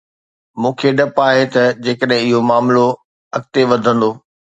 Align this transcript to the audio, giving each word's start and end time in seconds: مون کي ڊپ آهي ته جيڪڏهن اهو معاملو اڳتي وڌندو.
مون 0.61 0.73
کي 0.79 0.89
ڊپ 0.99 1.19
آهي 1.27 1.43
ته 1.53 1.63
جيڪڏهن 1.85 2.21
اهو 2.29 2.39
معاملو 2.49 2.87
اڳتي 3.37 3.61
وڌندو. 3.71 4.09